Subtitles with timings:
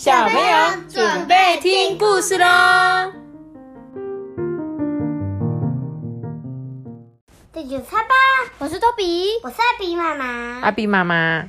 [0.00, 3.12] 小朋友准备听故事喽！
[7.52, 8.14] 这就猜吧，
[8.60, 10.24] 我是多比，我是阿比妈妈。
[10.62, 11.46] 阿比妈妈，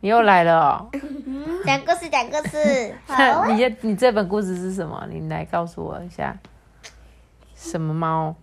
[0.00, 0.88] 你又来了哦！
[1.66, 2.94] 讲故事，讲故事。
[3.52, 5.06] 你这你这本故事是什么？
[5.10, 6.34] 你来告诉我一下。
[7.54, 8.34] 什么猫？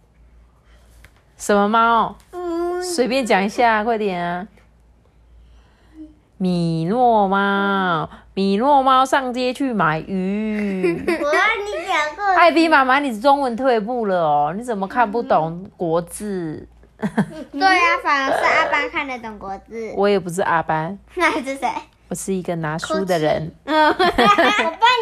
[1.37, 2.15] 什么猫？
[2.33, 4.47] 嗯，随便讲一下，快点啊！
[6.37, 10.93] 米诺猫，米诺猫上街去买鱼。
[11.05, 12.25] 我让你讲过。
[12.35, 16.67] 艾比妈妈，你中文退步了哦，你怎么看不懂国字？
[17.51, 19.93] 对啊，反而是阿班看得懂国字。
[19.95, 21.69] 我也不是阿班，那是谁？
[22.09, 23.51] 我是一个拿书的人。
[23.65, 23.97] 我帮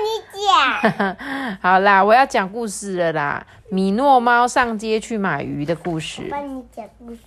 [0.02, 1.18] 你讲。
[1.62, 3.46] 好啦，我要讲故事了啦。
[3.70, 6.28] 米诺猫上街去买鱼的故事。
[6.30, 7.22] 帮你讲故事。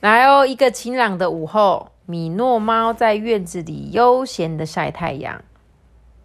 [0.00, 5.42] 来哦，一个晴朗的午后，米诺猫在院子里悠闲的晒太阳。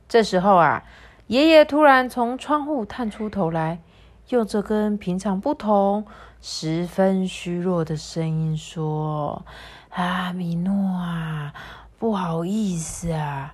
[0.10, 0.84] 这时候啊，
[1.28, 3.80] 爷爷突然从窗户探出头来，
[4.28, 6.06] 用着跟平常不同、
[6.42, 9.46] 十分虚弱的声音说
[9.90, 11.54] ：“啊，米诺啊，
[11.98, 13.54] 不好意思啊，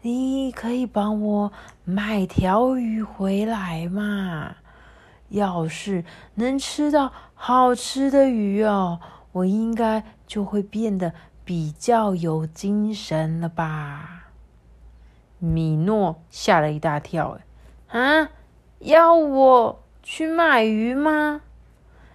[0.00, 1.52] 你可以帮我
[1.84, 4.56] 买条鱼回来吗？
[5.28, 6.04] 要是
[6.36, 8.98] 能吃到好吃的鱼哦。”
[9.32, 11.12] 我应该就会变得
[11.44, 14.14] 比较有精神了吧？
[15.38, 17.38] 米诺吓了一大跳，
[17.88, 18.30] 哎，啊，
[18.80, 21.42] 要我去买鱼吗？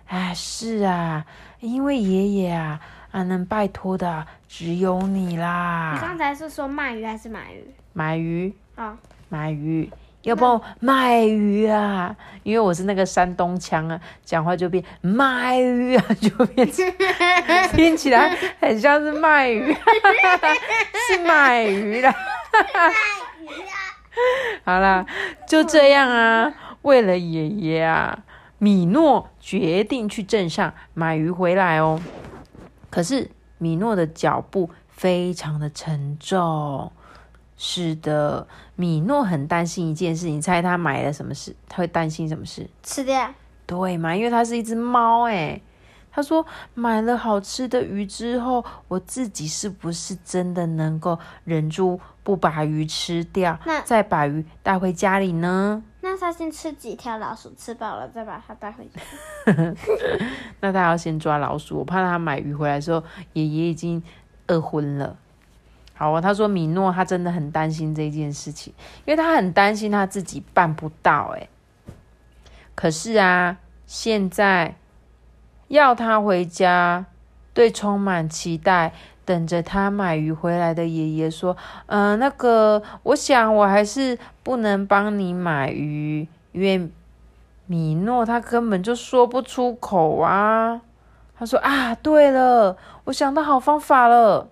[0.08, 1.26] 哎，是啊，
[1.62, 5.94] 因为爷爷啊，啊，能拜托的只有你啦。
[5.94, 7.74] 你刚才是说卖鱼还是买鱼？
[7.94, 8.98] 买鱼啊，
[9.30, 9.90] 买鱼。
[10.24, 12.16] 要帮我卖鱼啊！
[12.44, 16.86] 因为我是那个山东腔啊，讲话就变卖鱼啊， 就变成
[17.76, 19.74] 听起来很像是卖鱼，
[21.08, 22.14] 是卖鱼啦。
[22.74, 22.90] 卖
[23.42, 24.64] 鱼啊！
[24.64, 25.06] 好啦，
[25.48, 26.54] 就这样啊。
[26.84, 28.20] 为了爷爷啊，
[28.58, 32.00] 米诺决定去镇上买鱼回来哦。
[32.90, 36.92] 可是米诺的脚步非常的沉重。
[37.58, 40.28] 是的，米诺很担心一件事。
[40.28, 41.56] 你猜他买了什么事？
[41.70, 42.70] 他会担心什么事？
[42.82, 43.34] 吃掉？
[43.66, 44.16] 对嘛？
[44.16, 45.62] 因为它是一只猫哎。
[46.16, 55.82] 他说买了好吃的鱼之后，我自己是不是真的能够忍住不把鱼吃掉，那再把鱼带回家里呢？
[56.02, 59.02] 那他先吃几条老鼠，吃饱了再把它带回家。
[60.62, 63.04] 那他要先抓老鼠，我怕他买鱼回来的时候，
[63.34, 64.04] 爷爷已经
[64.46, 65.18] 饿昏了。
[66.04, 68.74] 好啊，他说米诺他真的很担心这件事情，
[69.06, 71.48] 因为他很担心他自己办不到哎。
[72.76, 74.76] 可是啊，现在
[75.70, 77.06] 要他回家，
[77.54, 78.92] 对充满期待
[79.24, 81.56] 等着他买鱼回来的爷爷说
[81.88, 86.92] ：“嗯，那个，我想我还是不能帮你买鱼，因为
[87.66, 90.82] 米诺他根本就说不出口啊。”
[91.40, 92.76] 他说：“啊，对了，
[93.06, 94.50] 我想到好方法了。”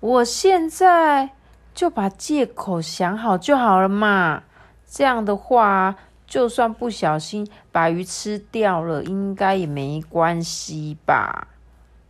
[0.00, 1.30] 我现在
[1.74, 4.44] 就把借口想好就好了嘛。
[4.86, 11.48] 这样的话，就算不小心把鱼吃掉了，应该也没关系吧。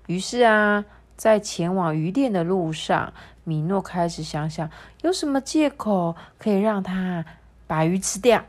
[0.07, 0.85] 于是啊，
[1.17, 3.13] 在前往鱼店的路上，
[3.45, 4.71] 米诺开始想想
[5.03, 7.25] 有什么借口可以让他
[7.67, 8.45] 把鱼吃掉，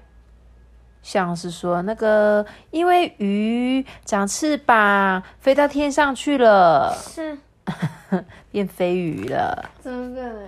[1.01, 6.93] 像是说那个因为鱼长翅膀飞到天上去了。
[6.93, 7.37] 是。
[8.51, 10.47] 变飞鱼了，怎么可能？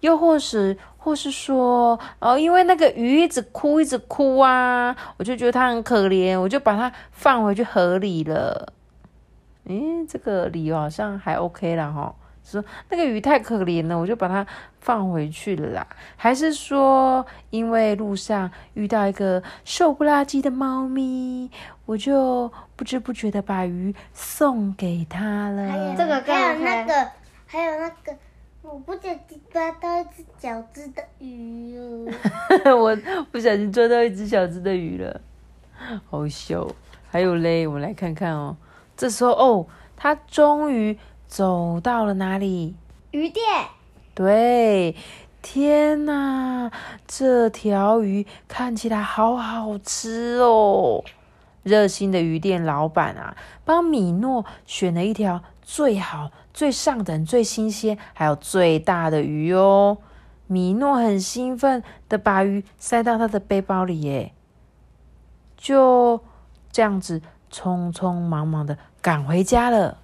[0.00, 8.72] 又或是，或是说，哦，因为那个鱼一直哭，一直哭啊，我就觉得它很可怜，我就把它放回去河里了。
[9.64, 12.14] 诶，这个理由好像还 OK 啦，哈。
[12.50, 14.46] 说那个鱼太可怜了，我就把它
[14.80, 15.86] 放回去了啦。
[16.16, 21.50] 还是说，因为路上遇到一个瘦不拉几的猫咪，
[21.84, 25.94] 我就不知不觉的把鱼送给他了。
[25.96, 27.10] 这个还有那个，
[27.46, 28.16] 还有那个，
[28.62, 32.06] 我不小心抓到一只小只的鱼哦。
[32.78, 32.96] 我
[33.30, 35.20] 不小心抓到一只小只的鱼了，
[36.08, 36.66] 好笑。
[37.10, 38.56] 还有嘞，我们来看看哦。
[38.96, 40.98] 这时候哦，他终于。
[41.28, 42.74] 走到了哪里？
[43.12, 43.44] 鱼店。
[44.14, 44.96] 对，
[45.40, 46.72] 天哪，
[47.06, 51.04] 这条鱼看起来好好吃哦！
[51.62, 59.98] 热心的鱼店老板啊，帮米诺选了一条最好、最上等、最新鲜，还有最大的鱼哦。
[60.46, 64.32] 米诺很兴奋的把鱼塞到他的背包里，耶，
[65.56, 66.20] 就
[66.72, 67.20] 这样子
[67.52, 69.98] 匆匆忙忙的赶回家了。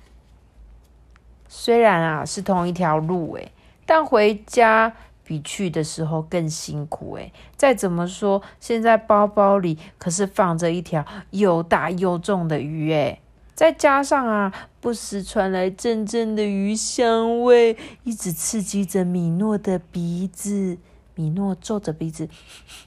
[1.56, 3.52] 虽然啊是同一条路诶，
[3.86, 4.92] 但回家
[5.22, 7.32] 比去的时候更辛苦诶。
[7.56, 13.20] 再怎么说，现在包包里可是放着一条又大又重的鱼诶。
[13.54, 20.76] 再加上啊，不时传来阵阵的鱼香味，一直刺激着米诺的鼻子。
[21.14, 22.28] 米诺皱着鼻子，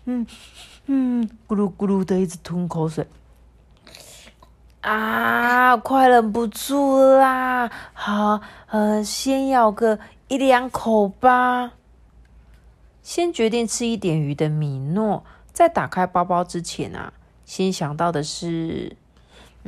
[0.03, 0.27] 嗯
[0.87, 3.07] 嗯，咕噜咕噜的一直吞口水。
[4.81, 7.69] 啊，快忍不住啦！
[7.94, 11.71] 好，呃，先咬个一两口吧。
[13.01, 17.13] 先决定吃一点鱼的米诺，在打开包包之前啊，
[17.45, 18.95] 先想到的是。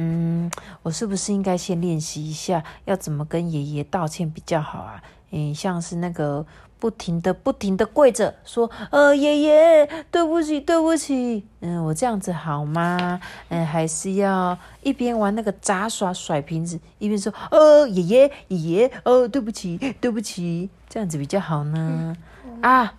[0.02, 0.50] 嗯，
[0.84, 5.04] 我是不是应该先练习一下，要怎么跟爷爷道歉比较好啊？
[5.32, 6.46] 嗯，像是那个
[6.80, 13.20] 不停的、不停的跪着说：“呃，爷爷，对不起，对不起。”嗯，我这样子好吗？
[13.50, 22.16] 嗯，还是要一边玩那个杂耍甩瓶子，一边说：“呃，爷爷，爷爷，呃，对不起，对不起。”这样子比较好呢？
[22.62, 22.94] 啊，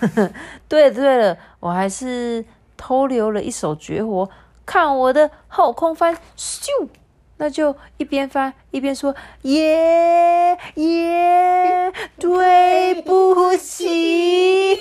[0.68, 2.44] 对了对了，我还是
[2.76, 4.28] 偷留了一手绝活。
[4.66, 6.68] 看我的后空翻，咻！
[7.36, 14.74] 那就一边翻一边说：“耶耶，对不起。”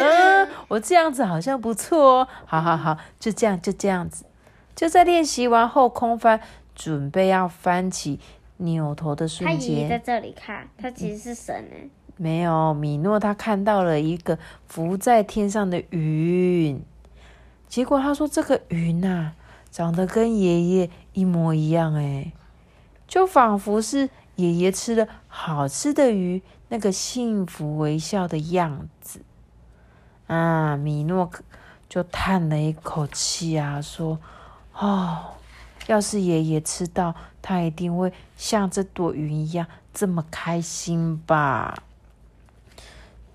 [0.00, 2.28] 嗯，我这样子好像不错哦。
[2.46, 4.24] 好好好，就这样，就这样子。
[4.74, 6.40] 就在练习完后空翻，
[6.74, 8.18] 准备要翻起
[8.56, 11.76] 扭头的瞬间，他在这里看，他其实是神呢。
[12.16, 16.82] 没有，米诺他看到了一个浮在天上的云。
[17.68, 19.32] 结果他说：“这个云呐，
[19.70, 20.90] 长得跟爷爷
[21.20, 22.32] 一模一样，哎，
[23.06, 29.20] 就仿佛是爷爷吃了好吃的鱼，那个幸福微笑的样子。”
[30.28, 31.30] 啊，米诺
[31.90, 34.18] 就叹了一口气啊，说
[34.72, 35.34] ：“哦，
[35.88, 41.82] 要是爷爷吃到，他一定会像这朵云一样这么开心吧。”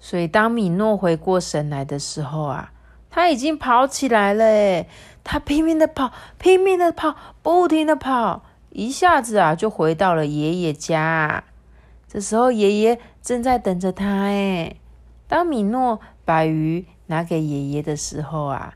[0.02, 2.72] 所以，当米诺回过神来的时候啊。
[3.16, 4.90] 他已经跑起来了，诶，
[5.24, 11.46] 他拼命的跑，拼命的跑，不停的跑，一下子啊就回到了爷爷家。
[12.10, 14.82] 这时候爷爷正在等着他，诶，
[15.30, 18.74] 当米诺把鱼拿给爷爷的时候啊，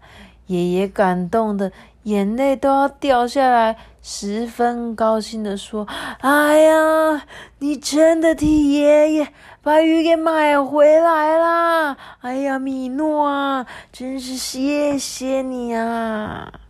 [0.47, 5.85] 爷爷感动的眼泪都要掉下来，十分高兴的说
[6.21, 7.25] ：“哎呀，
[7.57, 11.97] 你真的替爷爷。”把鱼给买回来啦！
[12.21, 16.61] 哎呀，米诺啊，真是谢谢你啊！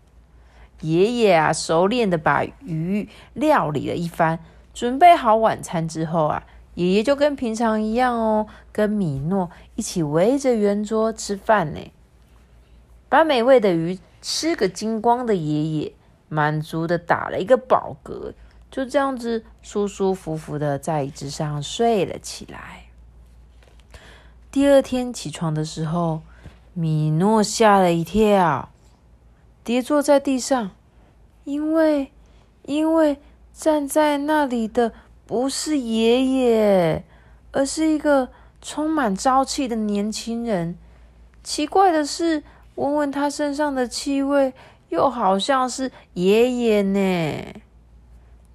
[0.82, 4.40] 爷爷啊，熟练的把鱼料理了一番，
[4.74, 6.44] 准备好晚餐之后啊，
[6.74, 11.80] 爷爷就跟平常一样哦，跟米诺一起围着圆桌吃饭呢。
[13.08, 15.94] 把美味的鱼吃个精光的爷爷，
[16.28, 18.34] 满足的打了一个饱嗝。
[18.71, 22.86] 就这样子舒舒服服的在椅子上睡了起来。
[24.51, 26.21] 第二天起床的时候，
[26.74, 28.69] 米诺吓了一跳，
[29.63, 30.71] 跌坐在地上，
[31.44, 32.12] 因为
[32.63, 33.18] 因为
[33.54, 34.94] 站在那里的
[35.25, 37.04] 不是爷爷，
[37.51, 38.30] 而是一个
[38.62, 40.77] 充满朝气的年轻人。
[41.44, 42.44] 奇怪的是，
[42.75, 44.54] 闻闻他身上的气味，
[44.89, 47.62] 又好像是爷爷呢。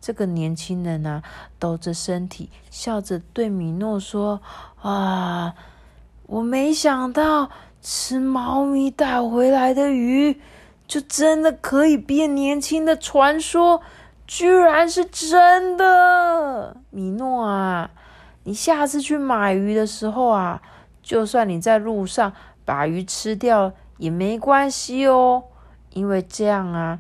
[0.05, 1.23] 这个年轻人啊，
[1.59, 4.39] 抖着身体，笑着对米诺说
[4.83, 5.55] ：“啊，
[6.27, 7.49] 我没想到
[7.81, 10.39] 吃猫咪带回来的鱼，
[10.87, 13.81] 就真的可以变年轻的传说，
[14.27, 16.77] 居然是真的！
[16.91, 17.91] 米诺啊，
[18.43, 20.61] 你下次去买鱼的时候啊，
[21.03, 22.31] 就算你在路上
[22.67, 25.45] 把鱼吃掉也没关系哦，
[25.95, 26.99] 因为这样啊。”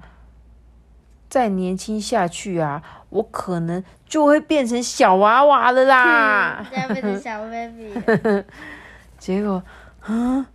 [1.28, 6.64] 再年轻下去啊，我可能就会变成小娃娃了啦！
[6.76, 8.44] 要变成小 baby。
[9.18, 9.62] 结果，
[10.02, 10.46] 啊，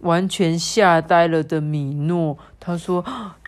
[0.00, 3.04] 完全吓呆了的米诺，他说：“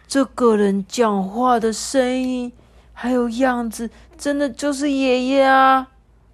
[0.09, 2.53] 这个人讲话的声音
[2.93, 5.89] 还有样子，真的就是爷爷啊！”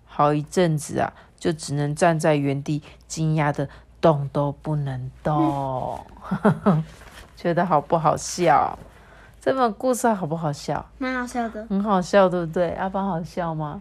[0.06, 3.68] 好一阵子啊，就只能站在原地，惊讶的
[4.00, 6.04] 动都不能动，
[7.36, 8.78] 觉得好不好笑？
[9.40, 10.84] 这本故事好不好笑？
[10.98, 12.70] 蛮好笑的，很好笑，对不对？
[12.70, 13.80] 阿班好笑吗？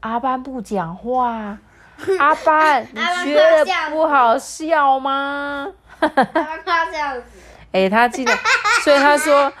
[0.00, 1.58] 阿班不讲话，
[2.18, 5.68] 阿班，你觉得不好笑吗？
[6.00, 6.24] 阿班
[6.64, 7.22] 快笑死！
[7.72, 8.32] 哎，他记得，
[8.82, 9.52] 所以他说，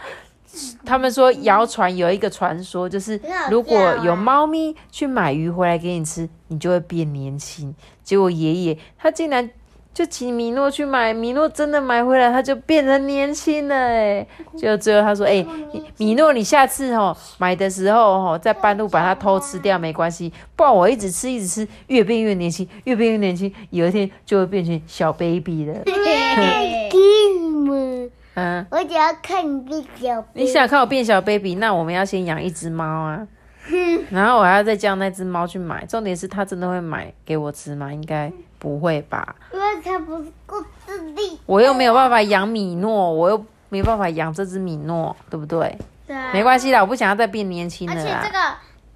[0.86, 7.74] 他们说谣传有一个传说，就是如果有猫咪去买鱼回来给你吃，你就会变年轻。
[8.02, 9.50] 结果爷爷他竟然。
[9.98, 14.24] 就请米诺去买，米诺真的买回来，他就变成年轻了哎。
[14.56, 25.74] 就最后他说：“哎、米米诺，你下次哦买的时候哦，在半路把它偷吃掉没关系，不然我一直吃一直吃，越变越年轻，越变越年轻，有一天就会变成小 baby 了。
[25.82, 30.24] game，嗯，我只要看你变小。
[30.32, 33.26] 你想看我变小 baby，那我们要先养一只猫啊。
[34.10, 37.92] 然后我还要再叫那只猫去买，重点是它真的会买给我吃吗？
[37.92, 39.34] 应该不会吧。
[39.52, 41.38] 因为它不是够自立。
[41.46, 45.78] 我又没有办法养米诺，我又没办法养这只米诺，对不对？
[46.06, 48.20] 对啊，没关系啦，我不想要再变年轻了而且了。
[48.24, 48.38] 这个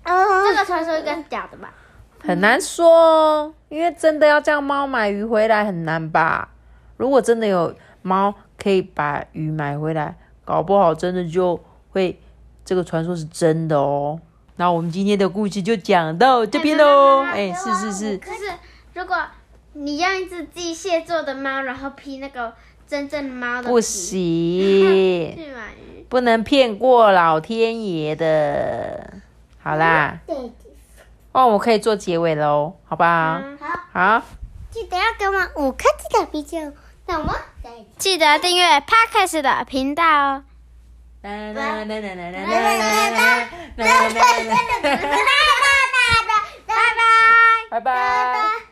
[0.05, 1.73] 嗯，这个传说应该是假的吧？
[2.25, 6.49] 很难说哦，因为真的要叫猫买鱼回来很难吧？
[6.97, 12.21] 如果真的有猫可以把鱼买回来，搞不好真的就会
[12.65, 14.19] 这个传说是真的哦。
[14.57, 17.23] 那我们今天的故事就讲到这边喽。
[17.23, 18.45] 哎，是是是，可是
[18.95, 19.17] 如果
[19.75, 22.55] 你用一只机械做的猫，然后披那个
[22.87, 25.37] 真正的猫的不行，
[26.09, 29.15] 不能骗过老天爷的。
[29.63, 30.19] 好啦，
[31.33, 33.43] 哦，我可以做结尾喽，好吧？
[33.61, 34.23] 好，好，
[34.71, 36.59] 记得要给我五颗星的啤酒，
[37.07, 37.35] 懂吗？
[37.97, 40.45] 记得订阅 Parkes 的频道哦。
[41.23, 41.85] 拜拜。
[41.85, 42.21] 拜拜。
[47.71, 48.72] 拜拜。